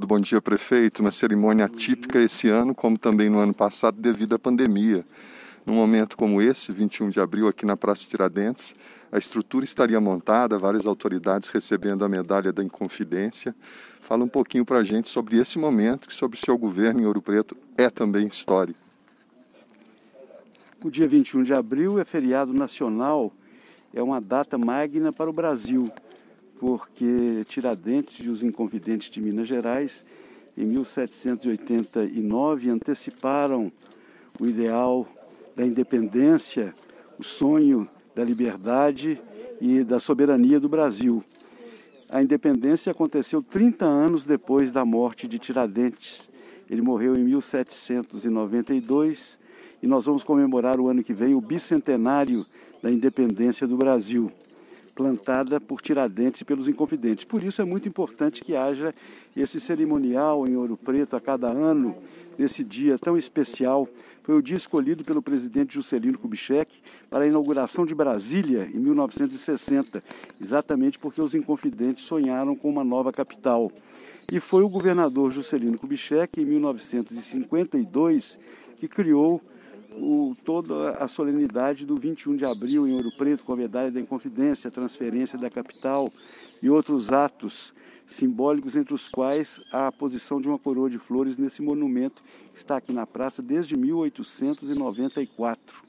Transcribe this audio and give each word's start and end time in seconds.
Bom 0.00 0.20
dia, 0.20 0.40
prefeito. 0.40 1.00
Uma 1.00 1.10
cerimônia 1.10 1.64
atípica 1.64 2.20
esse 2.20 2.48
ano, 2.48 2.72
como 2.72 2.96
também 2.96 3.28
no 3.28 3.40
ano 3.40 3.52
passado, 3.52 4.00
devido 4.00 4.36
à 4.36 4.38
pandemia. 4.38 5.04
Num 5.66 5.74
momento 5.74 6.16
como 6.16 6.40
esse, 6.40 6.70
21 6.70 7.10
de 7.10 7.18
abril, 7.18 7.48
aqui 7.48 7.66
na 7.66 7.76
Praça 7.76 8.06
Tiradentes, 8.06 8.76
a 9.10 9.18
estrutura 9.18 9.64
estaria 9.64 10.00
montada, 10.00 10.56
várias 10.56 10.86
autoridades 10.86 11.48
recebendo 11.48 12.04
a 12.04 12.08
medalha 12.08 12.52
da 12.52 12.62
Inconfidência. 12.62 13.56
Fala 14.00 14.22
um 14.22 14.28
pouquinho 14.28 14.64
para 14.64 14.78
a 14.78 14.84
gente 14.84 15.08
sobre 15.08 15.36
esse 15.36 15.58
momento, 15.58 16.06
que 16.06 16.14
sobre 16.14 16.38
o 16.38 16.40
seu 16.40 16.56
governo 16.56 17.00
em 17.00 17.04
Ouro 17.04 17.20
Preto 17.20 17.56
é 17.76 17.90
também 17.90 18.28
histórico. 18.28 18.78
O 20.80 20.92
dia 20.92 21.08
21 21.08 21.42
de 21.42 21.52
abril 21.52 21.98
é 21.98 22.04
feriado 22.04 22.54
nacional, 22.54 23.32
é 23.92 24.00
uma 24.00 24.20
data 24.20 24.56
magna 24.56 25.12
para 25.12 25.28
o 25.28 25.32
Brasil 25.32 25.92
porque 26.58 27.44
Tiradentes 27.48 28.24
e 28.24 28.28
os 28.28 28.42
Inconfidentes 28.42 29.10
de 29.10 29.20
Minas 29.20 29.46
Gerais, 29.46 30.04
em 30.56 30.64
1789, 30.66 32.70
anteciparam 32.70 33.70
o 34.40 34.46
ideal 34.46 35.06
da 35.54 35.64
independência, 35.64 36.74
o 37.18 37.22
sonho 37.22 37.88
da 38.14 38.24
liberdade 38.24 39.20
e 39.60 39.84
da 39.84 39.98
soberania 39.98 40.58
do 40.58 40.68
Brasil. 40.68 41.22
A 42.08 42.22
independência 42.22 42.90
aconteceu 42.90 43.42
30 43.42 43.84
anos 43.84 44.24
depois 44.24 44.72
da 44.72 44.82
morte 44.84 45.28
de 45.28 45.38
Tiradentes. 45.38 46.28
Ele 46.68 46.82
morreu 46.82 47.16
em 47.16 47.24
1792 47.24 49.38
e 49.82 49.86
nós 49.86 50.06
vamos 50.06 50.24
comemorar 50.24 50.80
o 50.80 50.88
ano 50.88 51.04
que 51.04 51.12
vem 51.12 51.34
o 51.34 51.40
bicentenário 51.40 52.46
da 52.82 52.90
independência 52.90 53.66
do 53.66 53.76
Brasil 53.76 54.32
plantada 54.98 55.60
por 55.60 55.80
Tiradentes 55.80 56.40
e 56.40 56.44
pelos 56.44 56.66
Inconfidentes. 56.68 57.24
Por 57.24 57.40
isso 57.40 57.62
é 57.62 57.64
muito 57.64 57.88
importante 57.88 58.42
que 58.42 58.56
haja 58.56 58.92
esse 59.36 59.60
cerimonial 59.60 60.44
em 60.44 60.56
Ouro 60.56 60.76
Preto 60.76 61.14
a 61.14 61.20
cada 61.20 61.46
ano, 61.46 61.94
nesse 62.36 62.64
dia 62.64 62.98
tão 62.98 63.16
especial. 63.16 63.88
Foi 64.24 64.36
o 64.36 64.42
dia 64.42 64.56
escolhido 64.56 65.04
pelo 65.04 65.22
presidente 65.22 65.74
Juscelino 65.74 66.18
Kubitschek 66.18 66.80
para 67.08 67.22
a 67.22 67.28
inauguração 67.28 67.86
de 67.86 67.94
Brasília 67.94 68.68
em 68.74 68.80
1960, 68.80 70.02
exatamente 70.40 70.98
porque 70.98 71.22
os 71.22 71.32
Inconfidentes 71.32 72.04
sonharam 72.04 72.56
com 72.56 72.68
uma 72.68 72.82
nova 72.82 73.12
capital. 73.12 73.70
E 74.32 74.40
foi 74.40 74.64
o 74.64 74.68
governador 74.68 75.30
Juscelino 75.30 75.78
Kubitschek, 75.78 76.40
em 76.40 76.44
1952, 76.44 78.40
que 78.80 78.88
criou 78.88 79.40
o, 79.90 80.36
toda 80.44 80.90
a 80.92 81.08
solenidade 81.08 81.86
do 81.86 81.96
21 81.96 82.36
de 82.36 82.44
abril 82.44 82.86
em 82.86 82.92
Ouro 82.92 83.10
Preto, 83.16 83.44
com 83.44 83.52
a 83.52 83.56
medalha 83.56 83.90
da 83.90 84.00
Inconfidência, 84.00 84.68
a 84.68 84.70
transferência 84.70 85.38
da 85.38 85.50
capital 85.50 86.12
e 86.62 86.68
outros 86.68 87.10
atos 87.12 87.74
simbólicos, 88.06 88.76
entre 88.76 88.94
os 88.94 89.08
quais 89.08 89.60
a 89.70 89.92
posição 89.92 90.40
de 90.40 90.48
uma 90.48 90.58
coroa 90.58 90.88
de 90.88 90.98
flores 90.98 91.36
nesse 91.36 91.62
monumento 91.62 92.22
que 92.52 92.58
está 92.58 92.76
aqui 92.76 92.92
na 92.92 93.06
praça 93.06 93.42
desde 93.42 93.76
1894. 93.76 95.87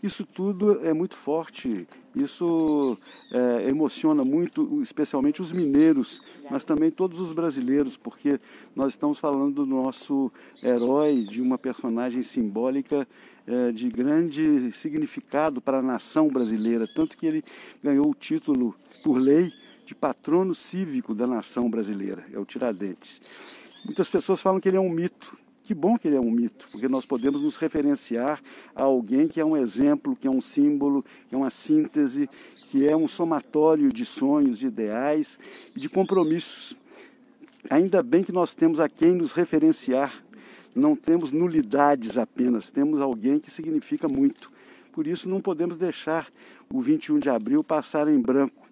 Isso 0.00 0.24
tudo 0.24 0.86
é 0.86 0.92
muito 0.92 1.16
forte, 1.16 1.88
isso 2.14 2.96
é, 3.32 3.68
emociona 3.68 4.24
muito, 4.24 4.80
especialmente 4.80 5.42
os 5.42 5.52
mineiros, 5.52 6.22
mas 6.48 6.62
também 6.62 6.88
todos 6.88 7.18
os 7.18 7.32
brasileiros, 7.32 7.96
porque 7.96 8.38
nós 8.76 8.90
estamos 8.90 9.18
falando 9.18 9.54
do 9.56 9.66
nosso 9.66 10.30
herói, 10.62 11.24
de 11.24 11.42
uma 11.42 11.58
personagem 11.58 12.22
simbólica 12.22 13.08
é, 13.44 13.72
de 13.72 13.88
grande 13.88 14.70
significado 14.70 15.60
para 15.60 15.78
a 15.78 15.82
nação 15.82 16.28
brasileira, 16.28 16.86
tanto 16.86 17.16
que 17.16 17.26
ele 17.26 17.42
ganhou 17.82 18.08
o 18.08 18.14
título, 18.14 18.76
por 19.02 19.18
lei, 19.18 19.52
de 19.84 19.94
patrono 19.94 20.54
cívico 20.54 21.12
da 21.14 21.26
nação 21.26 21.68
brasileira, 21.68 22.24
é 22.32 22.38
o 22.38 22.44
Tiradentes. 22.44 23.20
Muitas 23.84 24.08
pessoas 24.08 24.40
falam 24.40 24.60
que 24.60 24.68
ele 24.68 24.76
é 24.76 24.80
um 24.80 24.90
mito, 24.90 25.36
que 25.68 25.74
bom 25.74 25.98
que 25.98 26.08
ele 26.08 26.16
é 26.16 26.20
um 26.20 26.30
mito, 26.30 26.66
porque 26.72 26.88
nós 26.88 27.04
podemos 27.04 27.42
nos 27.42 27.58
referenciar 27.58 28.42
a 28.74 28.84
alguém 28.84 29.28
que 29.28 29.38
é 29.38 29.44
um 29.44 29.54
exemplo, 29.54 30.16
que 30.16 30.26
é 30.26 30.30
um 30.30 30.40
símbolo, 30.40 31.04
que 31.28 31.34
é 31.34 31.36
uma 31.36 31.50
síntese, 31.50 32.26
que 32.70 32.86
é 32.86 32.96
um 32.96 33.06
somatório 33.06 33.92
de 33.92 34.02
sonhos, 34.02 34.58
de 34.58 34.68
ideais 34.68 35.38
e 35.76 35.78
de 35.78 35.86
compromissos. 35.90 36.74
Ainda 37.68 38.02
bem 38.02 38.24
que 38.24 38.32
nós 38.32 38.54
temos 38.54 38.80
a 38.80 38.88
quem 38.88 39.12
nos 39.12 39.34
referenciar, 39.34 40.24
não 40.74 40.96
temos 40.96 41.32
nulidades 41.32 42.16
apenas, 42.16 42.70
temos 42.70 42.98
alguém 42.98 43.38
que 43.38 43.50
significa 43.50 44.08
muito. 44.08 44.50
Por 44.90 45.06
isso 45.06 45.28
não 45.28 45.38
podemos 45.38 45.76
deixar 45.76 46.32
o 46.72 46.80
21 46.80 47.18
de 47.18 47.28
abril 47.28 47.62
passar 47.62 48.08
em 48.08 48.18
branco. 48.18 48.66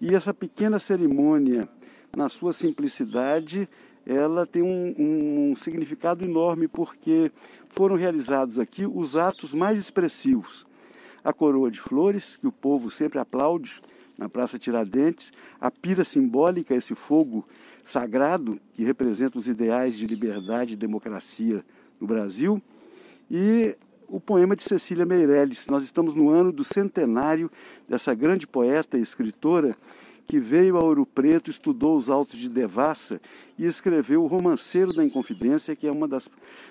E 0.00 0.16
essa 0.16 0.34
pequena 0.34 0.80
cerimônia, 0.80 1.68
na 2.12 2.28
sua 2.28 2.52
simplicidade, 2.52 3.68
ela 4.10 4.44
tem 4.44 4.62
um, 4.62 4.94
um 5.50 5.56
significado 5.56 6.24
enorme 6.24 6.66
porque 6.66 7.30
foram 7.68 7.94
realizados 7.94 8.58
aqui 8.58 8.84
os 8.84 9.14
atos 9.14 9.54
mais 9.54 9.78
expressivos. 9.78 10.66
A 11.22 11.32
coroa 11.32 11.70
de 11.70 11.80
flores, 11.80 12.36
que 12.36 12.46
o 12.46 12.52
povo 12.52 12.90
sempre 12.90 13.18
aplaude 13.18 13.80
na 14.18 14.28
Praça 14.28 14.58
Tiradentes, 14.58 15.32
a 15.60 15.70
pira 15.70 16.04
simbólica, 16.04 16.74
esse 16.74 16.94
fogo 16.94 17.46
sagrado 17.84 18.58
que 18.74 18.82
representa 18.82 19.38
os 19.38 19.48
ideais 19.48 19.94
de 19.94 20.06
liberdade 20.06 20.72
e 20.72 20.76
democracia 20.76 21.64
no 22.00 22.06
Brasil, 22.06 22.60
e 23.30 23.76
o 24.08 24.18
poema 24.18 24.56
de 24.56 24.64
Cecília 24.64 25.06
Meirelles. 25.06 25.66
Nós 25.68 25.84
estamos 25.84 26.14
no 26.14 26.30
ano 26.30 26.50
do 26.50 26.64
centenário 26.64 27.50
dessa 27.88 28.12
grande 28.12 28.46
poeta 28.46 28.98
e 28.98 29.02
escritora 29.02 29.76
que 30.30 30.38
veio 30.38 30.76
a 30.76 30.80
Ouro 30.80 31.04
Preto, 31.04 31.50
estudou 31.50 31.96
os 31.96 32.08
Altos 32.08 32.38
de 32.38 32.48
Devassa 32.48 33.20
e 33.58 33.66
escreveu 33.66 34.22
o 34.22 34.28
Romanceiro 34.28 34.92
da 34.92 35.04
Inconfidência, 35.04 35.74
que 35.74 35.88
é 35.88 35.90
uma 35.90 36.06
das, 36.06 36.30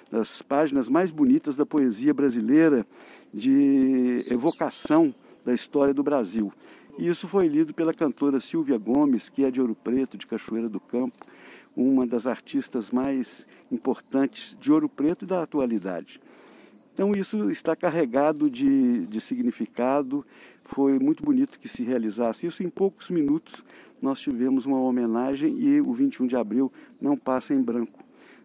das 0.09 0.41
páginas 0.41 0.87
mais 0.87 1.11
bonitas 1.11 1.57
da 1.57 1.65
poesia 1.65 2.13
brasileira 2.13 2.87
de 3.33 4.23
evocação 4.29 5.13
da 5.43 5.53
história 5.53 5.93
do 5.93 6.01
Brasil. 6.01 6.53
E 6.97 7.09
isso 7.09 7.27
foi 7.27 7.49
lido 7.49 7.73
pela 7.73 7.93
cantora 7.93 8.39
Silvia 8.39 8.77
Gomes, 8.77 9.27
que 9.27 9.43
é 9.43 9.51
de 9.51 9.59
Ouro 9.59 9.75
Preto, 9.75 10.17
de 10.17 10.25
Cachoeira 10.25 10.69
do 10.69 10.79
Campo, 10.79 11.25
uma 11.75 12.07
das 12.07 12.25
artistas 12.25 12.91
mais 12.91 13.45
importantes 13.69 14.55
de 14.57 14.71
Ouro 14.71 14.87
Preto 14.87 15.25
e 15.25 15.27
da 15.27 15.43
atualidade. 15.43 16.21
Então, 16.99 17.13
isso 17.13 17.49
está 17.49 17.77
carregado 17.77 18.49
de, 18.49 19.07
de 19.07 19.21
significado. 19.21 20.25
Foi 20.65 20.99
muito 20.99 21.23
bonito 21.23 21.57
que 21.57 21.69
se 21.69 21.81
realizasse 21.81 22.45
isso. 22.45 22.61
Em 22.61 22.69
poucos 22.69 23.09
minutos, 23.09 23.63
nós 24.01 24.19
tivemos 24.19 24.65
uma 24.65 24.81
homenagem 24.81 25.57
e 25.61 25.79
o 25.79 25.93
21 25.93 26.27
de 26.27 26.35
abril 26.35 26.69
não 26.99 27.15
passa 27.15 27.53
em 27.53 27.61
branco. 27.61 28.03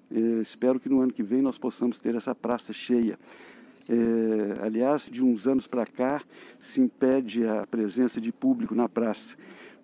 É, 0.09 0.41
espero 0.41 0.79
que 0.79 0.89
no 0.89 1.01
ano 1.01 1.13
que 1.13 1.25
vem 1.25 1.43
nós 1.43 1.59
possamos 1.59 1.99
ter 1.99 2.15
essa 2.15 2.33
praça 2.33 2.73
cheia. 2.73 3.19
É, 3.89 4.65
aliás, 4.65 5.09
de 5.11 5.25
uns 5.25 5.49
anos 5.49 5.67
para 5.67 5.85
cá, 5.85 6.23
se 6.61 6.81
impede 6.81 7.45
a 7.45 7.67
presença 7.67 8.21
de 8.21 8.31
público 8.31 8.73
na 8.73 8.89
praça 8.89 9.37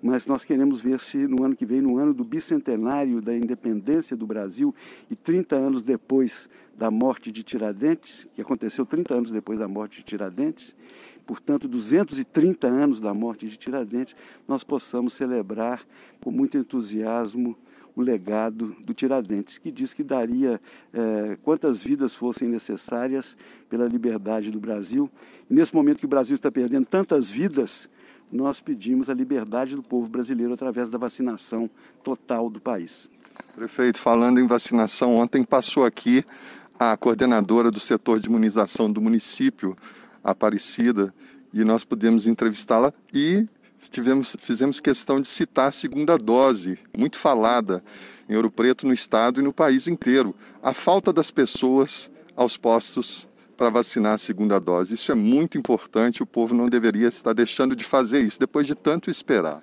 mas 0.02 0.26
nós 0.26 0.44
queremos 0.44 0.80
ver 0.80 1.00
se 1.00 1.26
no 1.26 1.44
ano 1.44 1.54
que 1.54 1.66
vem, 1.66 1.80
no 1.80 1.98
ano 1.98 2.14
do 2.14 2.24
bicentenário 2.24 3.20
da 3.20 3.36
independência 3.36 4.16
do 4.16 4.26
Brasil 4.26 4.74
e 5.10 5.16
30 5.16 5.56
anos 5.56 5.82
depois 5.82 6.48
da 6.76 6.90
morte 6.90 7.30
de 7.30 7.42
Tiradentes, 7.42 8.26
que 8.34 8.40
aconteceu 8.40 8.86
30 8.86 9.14
anos 9.14 9.30
depois 9.30 9.58
da 9.58 9.68
morte 9.68 9.98
de 9.98 10.04
Tiradentes, 10.04 10.74
portanto 11.26 11.68
230 11.68 12.66
anos 12.66 12.98
da 12.98 13.12
morte 13.12 13.46
de 13.46 13.56
Tiradentes, 13.56 14.16
nós 14.48 14.64
possamos 14.64 15.12
celebrar 15.12 15.86
com 16.20 16.30
muito 16.30 16.56
entusiasmo 16.56 17.56
o 17.94 18.00
legado 18.00 18.74
do 18.80 18.94
Tiradentes, 18.94 19.58
que 19.58 19.70
diz 19.70 19.92
que 19.92 20.02
daria 20.02 20.60
é, 20.92 21.36
quantas 21.42 21.82
vidas 21.82 22.14
fossem 22.14 22.48
necessárias 22.48 23.36
pela 23.68 23.86
liberdade 23.86 24.50
do 24.50 24.58
Brasil. 24.58 25.10
E 25.50 25.54
nesse 25.54 25.74
momento 25.74 25.98
que 25.98 26.06
o 26.06 26.08
Brasil 26.08 26.34
está 26.34 26.50
perdendo 26.50 26.86
tantas 26.86 27.30
vidas, 27.30 27.90
nós 28.32 28.60
pedimos 28.60 29.08
a 29.10 29.14
liberdade 29.14 29.74
do 29.74 29.82
povo 29.82 30.08
brasileiro 30.08 30.52
através 30.52 30.88
da 30.88 30.98
vacinação 30.98 31.68
total 32.02 32.48
do 32.48 32.60
país. 32.60 33.10
Prefeito, 33.54 33.98
falando 33.98 34.38
em 34.38 34.46
vacinação, 34.46 35.16
ontem 35.16 35.42
passou 35.42 35.84
aqui 35.84 36.24
a 36.78 36.96
coordenadora 36.96 37.70
do 37.70 37.80
setor 37.80 38.20
de 38.20 38.26
imunização 38.26 38.90
do 38.90 39.00
município, 39.00 39.76
Aparecida, 40.22 41.14
e 41.52 41.64
nós 41.64 41.82
pudemos 41.82 42.26
entrevistá-la 42.26 42.92
e 43.12 43.48
tivemos, 43.90 44.36
fizemos 44.38 44.80
questão 44.80 45.20
de 45.20 45.26
citar 45.26 45.68
a 45.68 45.72
segunda 45.72 46.18
dose, 46.18 46.78
muito 46.96 47.16
falada 47.16 47.82
em 48.28 48.36
Ouro 48.36 48.50
Preto, 48.50 48.86
no 48.86 48.92
estado 48.92 49.40
e 49.40 49.42
no 49.42 49.52
país 49.52 49.88
inteiro. 49.88 50.34
A 50.62 50.74
falta 50.74 51.12
das 51.12 51.30
pessoas 51.30 52.10
aos 52.36 52.56
postos 52.56 53.28
para 53.60 53.68
vacinar 53.68 54.14
a 54.14 54.18
segunda 54.18 54.58
dose. 54.58 54.94
Isso 54.94 55.12
é 55.12 55.14
muito 55.14 55.58
importante, 55.58 56.22
o 56.22 56.26
povo 56.26 56.54
não 56.54 56.66
deveria 56.66 57.08
estar 57.08 57.34
deixando 57.34 57.76
de 57.76 57.84
fazer 57.84 58.20
isso 58.20 58.40
depois 58.40 58.66
de 58.66 58.74
tanto 58.74 59.10
esperar. 59.10 59.62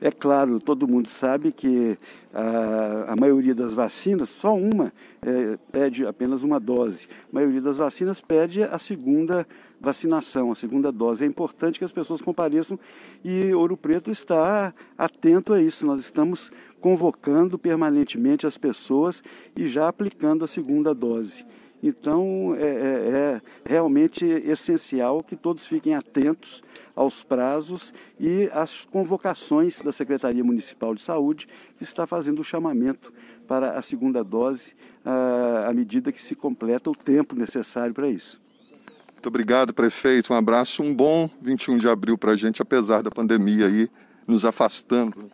É 0.00 0.12
claro, 0.12 0.60
todo 0.60 0.86
mundo 0.86 1.08
sabe 1.08 1.50
que 1.50 1.98
a, 2.32 3.12
a 3.12 3.16
maioria 3.16 3.52
das 3.52 3.74
vacinas, 3.74 4.28
só 4.28 4.54
uma, 4.54 4.92
é, 5.20 5.58
pede 5.72 6.06
apenas 6.06 6.44
uma 6.44 6.60
dose. 6.60 7.08
A 7.32 7.34
maioria 7.34 7.60
das 7.60 7.78
vacinas 7.78 8.20
pede 8.20 8.62
a 8.62 8.78
segunda 8.78 9.44
vacinação, 9.80 10.52
a 10.52 10.54
segunda 10.54 10.92
dose. 10.92 11.24
É 11.24 11.26
importante 11.26 11.80
que 11.80 11.84
as 11.84 11.92
pessoas 11.92 12.22
compareçam 12.22 12.78
e 13.24 13.52
Ouro 13.54 13.76
Preto 13.76 14.08
está 14.08 14.72
atento 14.96 15.52
a 15.52 15.60
isso. 15.60 15.84
Nós 15.84 15.98
estamos 15.98 16.52
convocando 16.80 17.58
permanentemente 17.58 18.46
as 18.46 18.56
pessoas 18.56 19.20
e 19.56 19.66
já 19.66 19.88
aplicando 19.88 20.44
a 20.44 20.46
segunda 20.46 20.94
dose. 20.94 21.44
Então, 21.86 22.56
é, 22.58 22.62
é, 22.62 22.66
é, 22.66 23.42
realmente 23.62 24.24
essencial 24.24 25.22
que 25.22 25.36
todos 25.36 25.66
fiquem 25.66 25.94
atentos 25.94 26.64
aos 26.96 27.22
prazos 27.22 27.92
e 28.18 28.48
às 28.54 28.86
convocações 28.86 29.82
da 29.82 29.92
Secretaria 29.92 30.42
Municipal 30.42 30.94
de 30.94 31.02
Saúde, 31.02 31.46
que 31.76 31.84
está 31.84 32.06
fazendo 32.06 32.38
o 32.38 32.44
chamamento 32.44 33.12
para 33.46 33.72
a 33.72 33.82
segunda 33.82 34.24
dose 34.24 34.74
à, 35.04 35.66
à 35.68 35.74
medida 35.74 36.10
que 36.10 36.22
se 36.22 36.34
completa 36.34 36.88
o 36.88 36.94
tempo 36.96 37.36
necessário 37.36 37.92
para 37.92 38.08
isso. 38.08 38.40
Muito 39.12 39.26
obrigado, 39.26 39.74
prefeito. 39.74 40.32
Um 40.32 40.36
abraço, 40.36 40.82
um 40.82 40.94
bom 40.94 41.28
21 41.42 41.76
de 41.76 41.86
abril 41.86 42.16
para 42.16 42.32
a 42.32 42.36
gente, 42.36 42.62
apesar 42.62 43.02
da 43.02 43.10
pandemia 43.10 43.66
aí 43.66 43.90
nos 44.26 44.46
afastando. 44.46 45.30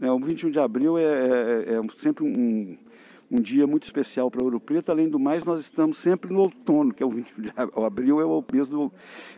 É, 0.00 0.10
o 0.10 0.18
21 0.18 0.50
de 0.50 0.58
abril 0.58 0.96
é, 0.96 1.02
é, 1.02 1.74
é 1.74 1.82
sempre 1.98 2.24
um, 2.24 2.78
um 3.34 3.40
dia 3.40 3.66
muito 3.66 3.82
especial 3.82 4.30
para 4.30 4.44
Ouro 4.44 4.60
Preto. 4.60 4.90
Além 4.90 5.08
do 5.08 5.18
mais, 5.18 5.44
nós 5.44 5.60
estamos 5.60 5.98
sempre 5.98 6.32
no 6.32 6.38
outono, 6.38 6.94
que 6.94 7.02
é 7.02 7.06
o, 7.06 7.10
20 7.10 7.34
de 7.36 7.52
abril 7.56 8.20
é 8.20 8.24
o 8.24 8.44
mês 8.52 8.68
do, 8.68 8.92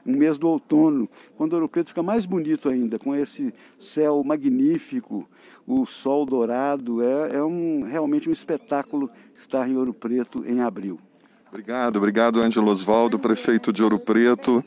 mês 0.04 0.38
do 0.38 0.48
outono, 0.48 1.08
quando 1.34 1.54
Ouro 1.54 1.68
Preto 1.68 1.88
fica 1.88 2.02
mais 2.02 2.26
bonito 2.26 2.68
ainda, 2.68 2.98
com 2.98 3.14
esse 3.14 3.54
céu 3.78 4.22
magnífico, 4.22 5.26
o 5.66 5.86
sol 5.86 6.26
dourado. 6.26 7.02
É, 7.02 7.36
é 7.36 7.42
um, 7.42 7.84
realmente 7.84 8.28
um 8.28 8.32
espetáculo 8.32 9.10
estar 9.34 9.66
em 9.66 9.76
Ouro 9.76 9.94
Preto 9.94 10.44
em 10.46 10.60
abril. 10.60 11.00
Obrigado, 11.48 11.96
obrigado, 11.96 12.40
Ângelo 12.40 12.70
Osvaldo, 12.70 13.18
prefeito 13.18 13.72
de 13.72 13.82
Ouro 13.82 13.98
Preto. 13.98 14.62